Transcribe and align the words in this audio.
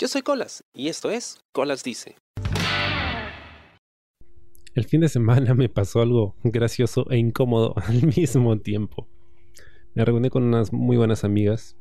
Yo 0.00 0.06
soy 0.06 0.22
Colas 0.22 0.62
y 0.72 0.86
esto 0.86 1.10
es 1.10 1.40
Colas 1.50 1.82
Dice. 1.82 2.14
El 4.76 4.84
fin 4.84 5.00
de 5.00 5.08
semana 5.08 5.54
me 5.54 5.68
pasó 5.68 6.00
algo 6.00 6.36
gracioso 6.44 7.10
e 7.10 7.18
incómodo 7.18 7.74
al 7.84 8.04
mismo 8.04 8.56
tiempo. 8.60 9.08
Me 9.94 10.04
reuní 10.04 10.30
con 10.30 10.44
unas 10.44 10.72
muy 10.72 10.96
buenas 10.96 11.24
amigas. 11.24 11.76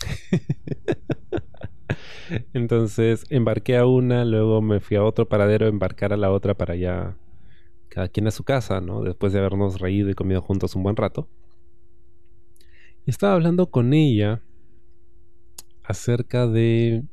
Entonces 2.54 3.26
embarqué 3.28 3.76
a 3.76 3.84
una, 3.84 4.24
luego 4.24 4.62
me 4.62 4.80
fui 4.80 4.96
a 4.96 5.04
otro 5.04 5.28
paradero 5.28 5.66
a 5.66 5.68
embarcar 5.68 6.14
a 6.14 6.16
la 6.16 6.32
otra 6.32 6.54
para 6.54 6.74
ya 6.74 7.18
cada 7.90 8.08
quien 8.08 8.28
a 8.28 8.30
su 8.30 8.44
casa, 8.44 8.80
¿no? 8.80 9.02
Después 9.02 9.34
de 9.34 9.40
habernos 9.40 9.78
reído 9.78 10.08
y 10.08 10.14
comido 10.14 10.40
juntos 10.40 10.74
un 10.74 10.84
buen 10.84 10.96
rato. 10.96 11.28
Estaba 13.04 13.34
hablando 13.34 13.70
con 13.70 13.92
ella 13.92 14.40
acerca 15.84 16.46
de 16.46 17.04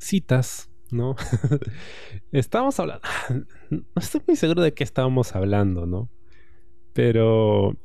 citas, 0.00 0.70
¿no? 0.90 1.14
estábamos 2.32 2.80
hablando... 2.80 3.02
no 3.70 3.84
estoy 3.96 4.22
muy 4.26 4.36
seguro 4.36 4.62
de 4.62 4.74
qué 4.74 4.82
estábamos 4.82 5.36
hablando, 5.36 5.86
¿no? 5.86 6.10
Pero 6.92 7.76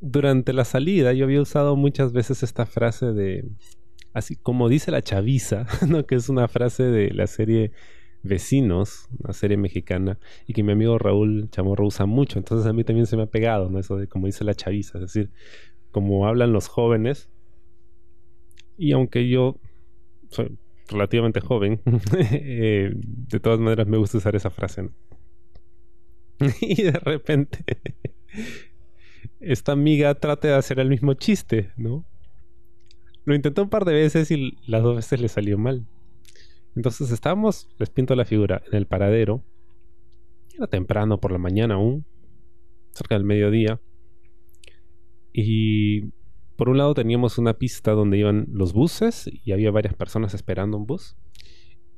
durante 0.00 0.52
la 0.52 0.64
salida 0.64 1.12
yo 1.12 1.24
había 1.24 1.40
usado 1.40 1.76
muchas 1.76 2.12
veces 2.12 2.42
esta 2.42 2.66
frase 2.66 3.12
de... 3.12 3.48
Así 4.14 4.36
como 4.36 4.68
dice 4.68 4.90
la 4.90 5.02
chaviza, 5.02 5.66
¿no? 5.86 6.06
Que 6.06 6.16
es 6.16 6.28
una 6.28 6.48
frase 6.48 6.84
de 6.84 7.12
la 7.12 7.26
serie 7.26 7.72
Vecinos, 8.24 9.08
una 9.22 9.32
serie 9.32 9.56
mexicana, 9.56 10.18
y 10.46 10.52
que 10.52 10.64
mi 10.64 10.72
amigo 10.72 10.98
Raúl 10.98 11.48
Chamorro 11.50 11.86
usa 11.86 12.04
mucho. 12.06 12.38
Entonces 12.38 12.66
a 12.66 12.72
mí 12.72 12.82
también 12.82 13.06
se 13.06 13.16
me 13.16 13.24
ha 13.24 13.26
pegado, 13.26 13.70
¿no? 13.70 13.78
Eso 13.78 13.96
de 13.96 14.08
como 14.08 14.26
dice 14.26 14.42
la 14.44 14.54
chaviza, 14.54 14.98
es 14.98 15.02
decir, 15.02 15.30
como 15.92 16.26
hablan 16.26 16.52
los 16.52 16.66
jóvenes. 16.66 17.30
Y 18.76 18.92
aunque 18.92 19.28
yo 19.28 19.60
relativamente 20.88 21.40
joven, 21.40 21.80
eh, 22.16 22.92
de 22.94 23.40
todas 23.40 23.58
maneras 23.60 23.86
me 23.86 23.98
gusta 23.98 24.18
usar 24.18 24.34
esa 24.36 24.50
frase. 24.50 24.88
y 26.60 26.82
de 26.82 26.92
repente, 26.92 27.64
esta 29.40 29.72
amiga 29.72 30.14
trata 30.14 30.48
de 30.48 30.54
hacer 30.54 30.80
el 30.80 30.88
mismo 30.88 31.14
chiste, 31.14 31.72
¿no? 31.76 32.04
Lo 33.24 33.34
intentó 33.34 33.62
un 33.62 33.68
par 33.68 33.84
de 33.84 33.92
veces 33.92 34.30
y 34.30 34.56
las 34.66 34.82
dos 34.82 34.96
veces 34.96 35.20
le 35.20 35.28
salió 35.28 35.58
mal. 35.58 35.86
Entonces 36.74 37.10
estábamos, 37.10 37.68
les 37.78 37.90
pinto 37.90 38.14
la 38.14 38.24
figura, 38.24 38.62
en 38.66 38.76
el 38.76 38.86
paradero. 38.86 39.42
Era 40.54 40.66
temprano 40.66 41.20
por 41.20 41.32
la 41.32 41.38
mañana 41.38 41.74
aún, 41.74 42.04
cerca 42.92 43.16
del 43.16 43.24
mediodía. 43.24 43.80
Y 45.32 46.04
por 46.58 46.68
un 46.68 46.76
lado 46.76 46.92
teníamos 46.92 47.38
una 47.38 47.54
pista 47.54 47.92
donde 47.92 48.18
iban 48.18 48.48
los 48.50 48.72
buses 48.72 49.30
y 49.32 49.52
había 49.52 49.70
varias 49.70 49.94
personas 49.94 50.34
esperando 50.34 50.76
un 50.76 50.86
bus. 50.86 51.16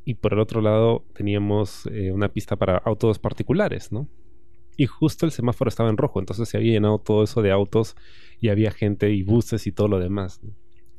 Y 0.05 0.17
por 0.17 0.35
el 0.35 0.39
otro 0.39 0.61
lado 0.61 1.07
teníamos 1.15 1.87
eh, 1.87 2.13
una 2.13 2.29
pista 2.29 2.57
para 2.57 2.77
autos 2.77 3.19
particulares, 3.19 3.91
¿no? 3.91 4.07
Y 4.77 4.85
justo 4.85 5.25
el 5.25 5.33
semáforo 5.33 5.71
estaba 5.71 5.89
en 5.89 5.97
rojo, 5.97 6.21
entonces 6.21 6.47
se 6.47 6.59
había 6.59 6.73
llenado 6.73 6.99
todo 6.99 7.25
eso 7.25 7.41
de 7.41 7.53
autos 7.53 7.97
y 8.39 8.51
había 8.51 8.71
gente 8.71 9.11
y 9.11 9.23
buses 9.23 9.67
y 9.67 9.73
todo 9.73 9.89
lo 9.89 9.99
demás. 9.99 10.43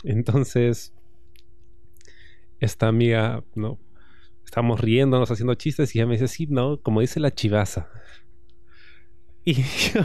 Entonces 0.04 0.96
esta 2.60 2.88
amiga, 2.88 3.44
¿no? 3.54 3.78
Estamos 4.44 4.82
riéndonos, 4.82 5.30
haciendo 5.30 5.54
chistes 5.54 5.96
y 5.96 6.00
ella 6.00 6.08
me 6.08 6.14
dice, 6.14 6.28
sí, 6.28 6.48
¿no? 6.48 6.82
Como 6.82 7.02
dice 7.02 7.20
la 7.20 7.30
chivaza. 7.30 7.90
Y 9.46 9.54
yo 9.94 10.02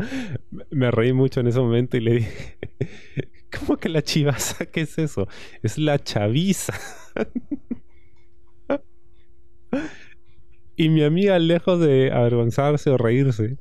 me 0.70 0.90
reí 0.90 1.12
mucho 1.12 1.40
en 1.40 1.48
ese 1.48 1.60
momento 1.60 1.96
y 1.96 2.00
le 2.00 2.14
dije, 2.14 2.58
¿cómo 3.58 3.76
que 3.76 3.88
la 3.88 4.02
chivaza? 4.02 4.66
¿Qué 4.66 4.82
es 4.82 4.98
eso? 4.98 5.28
Es 5.62 5.78
la 5.78 5.98
chaviza. 5.98 6.74
y 10.76 10.88
mi 10.88 11.02
amiga, 11.02 11.38
lejos 11.38 11.80
de 11.80 12.12
avergonzarse 12.12 12.90
o 12.90 12.96
reírse, 12.96 13.58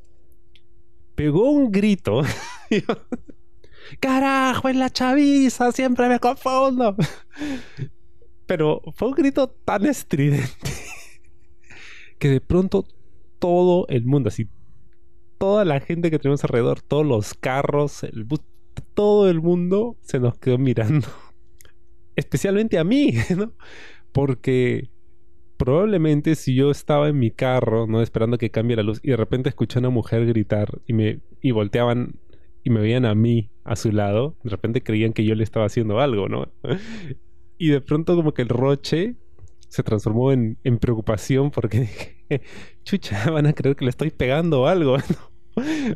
pegó 1.16 1.52
un 1.52 1.72
grito. 1.72 2.22
Carajo, 4.00 4.70
es 4.70 4.76
la 4.76 4.90
chaviza, 4.90 5.72
siempre 5.72 6.08
me 6.08 6.20
confundo. 6.20 6.96
Pero 8.46 8.82
fue 8.96 9.10
un 9.10 9.14
grito 9.16 9.50
tan 9.50 9.86
estridente 9.86 10.72
que 12.20 12.30
de 12.30 12.42
pronto 12.42 12.86
todo 13.40 13.88
el 13.88 14.06
mundo, 14.06 14.28
así, 14.30 14.48
toda 15.40 15.66
la 15.66 15.80
gente 15.80 16.12
que 16.12 16.20
tenemos 16.20 16.44
alrededor, 16.44 16.82
todos 16.82 17.06
los 17.06 17.34
carros, 17.34 18.04
el 18.04 18.26
bus, 18.26 18.42
todo 18.94 19.30
el 19.30 19.42
mundo 19.42 19.98
se 20.02 20.20
nos 20.20 20.38
quedó 20.38 20.60
mirando. 20.60 21.08
Especialmente 22.16 22.78
a 22.78 22.84
mí, 22.84 23.14
¿no? 23.36 23.54
Porque 24.12 24.90
probablemente 25.58 26.36
si 26.36 26.54
yo 26.54 26.70
estaba 26.70 27.10
en 27.10 27.18
mi 27.18 27.32
carro, 27.32 27.88
¿no? 27.88 28.02
Esperando 28.02 28.38
que 28.38 28.52
cambie 28.52 28.76
la 28.76 28.84
luz 28.84 29.00
y 29.02 29.10
de 29.10 29.18
repente 29.18 29.50
escuché 29.50 29.80
a 29.80 29.82
una 29.82 29.90
mujer 29.90 30.26
gritar 30.26 30.80
y 30.86 30.94
me 30.94 31.20
y 31.42 31.52
volteaban 31.52 32.16
y 32.64 32.70
me 32.70 32.82
veían 32.82 33.06
a 33.06 33.16
mí 33.16 33.50
a 33.64 33.76
su 33.76 33.92
lado, 33.92 34.36
de 34.44 34.50
repente 34.50 34.84
creían 34.84 35.14
que 35.14 35.24
yo 35.24 35.36
le 35.36 35.44
estaba 35.44 35.66
haciendo 35.66 36.00
algo, 36.00 36.28
¿no? 36.28 36.52
y 37.58 37.70
de 37.70 37.82
pronto 37.82 38.16
como 38.16 38.34
que 38.34 38.42
el 38.42 38.50
roche 38.50 39.16
se 39.70 39.84
transformó 39.84 40.32
en, 40.32 40.58
preocupación 40.82 41.52
porque 41.52 41.82
dije, 41.82 42.42
chucha, 42.84 43.30
van 43.32 43.46
a 43.46 43.54
creer 43.54 43.76
que 43.76 43.86
le 43.86 43.92
estoy 43.92 44.10
pegando 44.10 44.68
algo, 44.68 44.98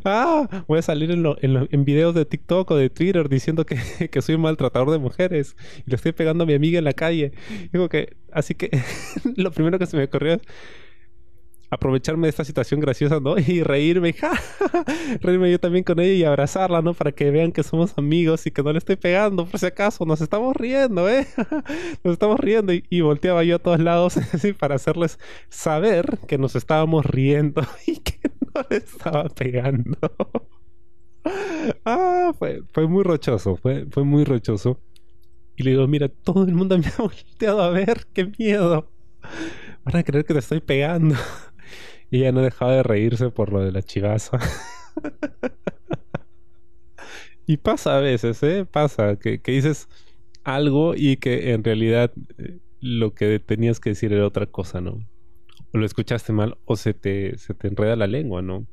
ah, 0.04 0.64
voy 0.66 0.78
a 0.78 0.82
salir 0.82 1.10
en, 1.10 1.84
videos 1.84 2.14
de 2.14 2.24
TikTok 2.24 2.70
o 2.70 2.76
de 2.76 2.90
Twitter 2.90 3.28
diciendo 3.28 3.64
que, 4.10 4.22
soy 4.22 4.34
un 4.34 4.42
maltratador 4.42 4.90
de 4.90 4.98
mujeres 4.98 5.56
y 5.86 5.90
le 5.90 5.96
estoy 5.96 6.12
pegando 6.12 6.44
a 6.44 6.46
mi 6.46 6.54
amiga 6.54 6.78
en 6.78 6.84
la 6.84 6.92
calle. 6.92 7.32
Digo 7.72 7.88
que, 7.88 8.16
así 8.32 8.54
que 8.54 8.70
lo 9.36 9.50
primero 9.50 9.78
que 9.78 9.86
se 9.86 9.96
me 9.96 10.04
ocurrió 10.04 10.34
es, 10.34 10.42
aprovecharme 11.74 12.26
de 12.26 12.30
esta 12.30 12.44
situación 12.44 12.80
graciosa, 12.80 13.20
¿no? 13.20 13.36
Y 13.38 13.62
reírme, 13.62 14.12
ja, 14.14 14.32
reírme 15.20 15.50
yo 15.50 15.58
también 15.58 15.84
con 15.84 16.00
ella 16.00 16.12
y 16.12 16.24
abrazarla, 16.24 16.82
¿no? 16.82 16.94
Para 16.94 17.12
que 17.12 17.30
vean 17.30 17.52
que 17.52 17.62
somos 17.62 17.92
amigos 17.98 18.46
y 18.46 18.50
que 18.50 18.62
no 18.62 18.72
le 18.72 18.78
estoy 18.78 18.96
pegando, 18.96 19.46
por 19.46 19.60
si 19.60 19.66
acaso, 19.66 20.04
nos 20.04 20.20
estamos 20.20 20.56
riendo, 20.56 21.08
¿eh? 21.08 21.26
nos 22.02 22.12
estamos 22.14 22.40
riendo 22.40 22.72
y, 22.72 23.00
volteaba 23.04 23.44
yo 23.44 23.56
a 23.56 23.58
todos 23.58 23.80
lados 23.80 24.14
para 24.58 24.76
hacerles 24.76 25.18
saber 25.50 26.18
que 26.26 26.38
nos 26.38 26.56
estábamos 26.56 27.04
riendo 27.04 27.62
y 27.86 27.98
que 27.98 28.18
le 28.70 28.76
estaba 28.76 29.28
pegando. 29.28 29.98
ah, 31.84 32.32
fue, 32.38 32.62
fue 32.72 32.86
muy 32.86 33.02
rochoso, 33.02 33.56
fue, 33.56 33.86
fue 33.90 34.04
muy 34.04 34.24
rochoso. 34.24 34.80
Y 35.56 35.62
le 35.62 35.70
digo, 35.70 35.86
mira, 35.86 36.08
todo 36.08 36.44
el 36.44 36.54
mundo 36.54 36.78
me 36.78 36.86
ha 36.86 36.96
volteado 36.98 37.62
a 37.62 37.70
ver, 37.70 38.06
qué 38.12 38.30
miedo. 38.38 38.90
Van 39.84 39.96
a 39.96 40.02
creer 40.02 40.24
que 40.24 40.34
te 40.34 40.40
estoy 40.40 40.60
pegando. 40.60 41.14
Y 42.10 42.18
ella 42.18 42.32
no 42.32 42.42
dejaba 42.42 42.76
de 42.76 42.82
reírse 42.84 43.30
por 43.30 43.52
lo 43.52 43.60
de 43.60 43.72
la 43.72 43.82
chivaza. 43.82 44.38
y 47.46 47.56
pasa 47.56 47.96
a 47.96 48.00
veces, 48.00 48.40
¿eh? 48.44 48.66
Pasa 48.70 49.16
que, 49.16 49.40
dices 49.44 49.88
algo 50.44 50.94
y 50.94 51.16
que 51.16 51.52
en 51.52 51.64
realidad 51.64 52.12
eh, 52.38 52.60
lo 52.80 53.14
que 53.14 53.40
tenías 53.40 53.80
que 53.80 53.90
decir 53.90 54.12
era 54.12 54.26
otra 54.26 54.46
cosa, 54.46 54.80
¿no? 54.80 55.00
Lo 55.74 55.84
escuchaste 55.84 56.32
mal 56.32 56.56
o 56.64 56.76
se 56.76 56.94
te, 56.94 57.36
se 57.36 57.52
te 57.52 57.68
enreda 57.68 57.96
la 57.96 58.06
lengua, 58.06 58.42
¿no? 58.42 58.66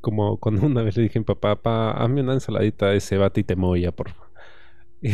Como 0.00 0.38
cuando 0.38 0.62
una 0.66 0.82
vez 0.82 0.96
le 0.96 1.04
dije 1.04 1.18
a 1.18 1.20
mi 1.20 1.24
papá, 1.24 1.56
papá, 1.56 1.92
hazme 1.92 2.22
una 2.22 2.34
ensaladita 2.34 2.88
de 2.88 3.00
cebata 3.00 3.38
y 3.38 3.44
temoya, 3.44 3.92
por 3.92 4.10
favor. 4.10 4.30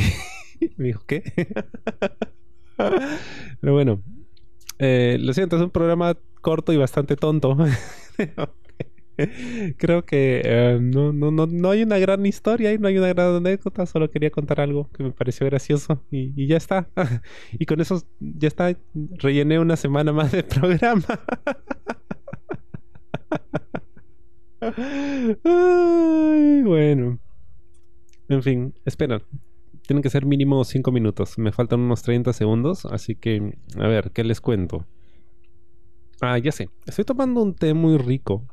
Y 0.58 0.70
me 0.78 0.86
dijo, 0.86 1.02
¿qué? 1.06 1.22
Pero 3.60 3.74
bueno, 3.74 4.02
eh, 4.78 5.18
lo 5.20 5.34
siento, 5.34 5.56
es 5.56 5.62
un 5.62 5.70
programa 5.70 6.16
corto 6.40 6.72
y 6.72 6.78
bastante 6.78 7.14
tonto. 7.14 7.58
Creo 9.78 10.04
que 10.04 10.42
eh, 10.44 10.78
no, 10.80 11.12
no, 11.12 11.30
no, 11.30 11.70
hay 11.70 11.82
una 11.82 11.98
gran 11.98 12.24
historia 12.26 12.72
y 12.72 12.78
no 12.78 12.88
hay 12.88 12.98
una 12.98 13.08
gran 13.08 13.36
anécdota, 13.36 13.86
solo 13.86 14.10
quería 14.10 14.30
contar 14.30 14.60
algo 14.60 14.90
que 14.90 15.02
me 15.02 15.12
pareció 15.12 15.46
gracioso 15.46 16.02
y, 16.10 16.46
ya 16.46 16.56
está. 16.56 16.88
y 17.52 17.64
con 17.66 17.80
eso 17.80 18.02
ya 18.20 18.48
está, 18.48 18.76
rellené 19.18 19.58
una 19.58 19.76
semana 19.76 20.12
más 20.12 20.32
de 20.32 20.42
programa. 20.44 21.04
bueno. 26.64 27.18
En 28.28 28.42
fin, 28.42 28.74
espera. 28.84 29.22
Tienen 29.86 30.02
que 30.02 30.10
ser 30.10 30.26
mínimo 30.26 30.64
5 30.64 30.90
minutos. 30.90 31.38
Me 31.38 31.52
faltan 31.52 31.78
unos 31.80 32.02
30 32.02 32.32
segundos, 32.32 32.86
así 32.86 33.14
que 33.14 33.56
a 33.76 33.86
ver, 33.86 34.10
¿qué 34.10 34.24
les 34.24 34.40
cuento? 34.40 34.84
Ah, 36.20 36.36
ya 36.38 36.50
sé. 36.50 36.68
Estoy 36.86 37.04
tomando 37.04 37.40
un 37.40 37.54
té 37.54 37.72
muy 37.72 37.96
rico 37.96 38.46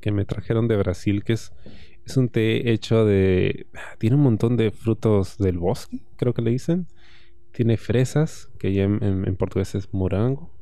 que 0.00 0.12
me 0.12 0.24
trajeron 0.24 0.68
de 0.68 0.76
Brasil, 0.76 1.24
que 1.24 1.34
es, 1.34 1.52
es 2.04 2.16
un 2.16 2.28
té 2.28 2.72
hecho 2.72 3.04
de... 3.04 3.66
Tiene 3.98 4.16
un 4.16 4.22
montón 4.22 4.56
de 4.56 4.70
frutos 4.70 5.38
del 5.38 5.58
bosque, 5.58 6.02
creo 6.16 6.34
que 6.34 6.42
le 6.42 6.50
dicen. 6.50 6.86
Tiene 7.52 7.76
fresas, 7.76 8.50
que 8.58 8.72
ya 8.72 8.84
en, 8.84 9.36
portugués 9.36 9.74
es 9.74 9.92
morango. 9.92 10.52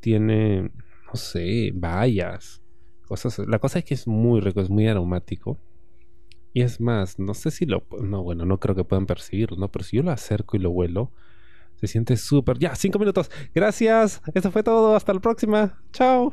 Tiene, 0.00 0.62
no 0.62 1.14
sé, 1.14 1.72
bayas. 1.74 2.62
Cosas. 3.06 3.38
La 3.40 3.58
cosa 3.58 3.80
es 3.80 3.84
que 3.84 3.94
es 3.94 4.06
muy 4.06 4.40
rico, 4.40 4.60
es 4.60 4.70
muy 4.70 4.86
aromático. 4.86 5.58
Y 6.54 6.62
es 6.62 6.80
más, 6.80 7.18
no 7.18 7.34
sé 7.34 7.50
si 7.50 7.66
lo... 7.66 7.84
No, 8.02 8.22
bueno, 8.22 8.44
no 8.44 8.58
creo 8.58 8.74
que 8.74 8.84
puedan 8.84 9.06
percibirlo, 9.06 9.56
¿no? 9.56 9.70
Pero 9.70 9.84
si 9.84 9.96
yo 9.96 10.02
lo 10.02 10.10
acerco 10.10 10.56
y 10.56 10.60
lo 10.60 10.70
huelo, 10.70 11.12
Se 11.76 11.86
siente 11.88 12.16
súper. 12.16 12.58
Ya, 12.58 12.74
cinco 12.76 12.98
minutos. 12.98 13.30
Gracias. 13.54 14.22
Eso 14.34 14.50
fue 14.50 14.62
todo. 14.62 14.94
Hasta 14.94 15.12
la 15.14 15.20
próxima. 15.20 15.82
Chao. 15.92 16.32